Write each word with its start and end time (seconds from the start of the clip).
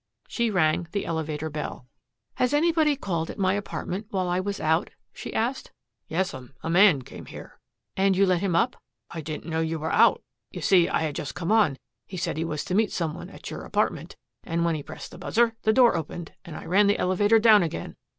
She 0.27 0.49
rang 0.49 0.87
the 0.93 1.05
elevator 1.05 1.51
bell. 1.51 1.85
"Has 2.37 2.55
anybody 2.55 2.95
called 2.95 3.29
at 3.29 3.37
my 3.37 3.53
apartment 3.53 4.07
while 4.09 4.27
I 4.27 4.39
was 4.39 4.59
out?" 4.59 4.89
she 5.13 5.31
asked. 5.31 5.71
"Yes'm. 6.07 6.55
A 6.63 6.71
man 6.71 7.03
came 7.03 7.27
here." 7.27 7.59
"And 7.95 8.17
you 8.17 8.25
let 8.25 8.41
him 8.41 8.55
up?" 8.55 8.75
"I 9.11 9.21
didn't 9.21 9.45
know 9.45 9.59
you 9.59 9.77
were 9.77 9.91
out. 9.93 10.23
You 10.49 10.61
see 10.61 10.89
I 10.89 11.01
had 11.03 11.13
just 11.13 11.35
come 11.35 11.51
on. 11.51 11.77
He 12.07 12.17
said 12.17 12.35
he 12.35 12.43
was 12.43 12.65
to 12.65 12.73
meet 12.73 12.91
some 12.91 13.13
one 13.13 13.29
at 13.29 13.51
your 13.51 13.61
apartment. 13.61 14.15
And 14.43 14.65
when 14.65 14.73
he 14.73 14.81
pressed 14.81 15.11
the 15.11 15.19
buzzer, 15.19 15.55
the 15.61 15.71
door 15.71 15.95
opened, 15.95 16.31
and 16.43 16.57
I 16.57 16.65
ran 16.65 16.87
the 16.87 16.97
elevator 16.97 17.37
down 17.37 17.61
again. 17.61 17.95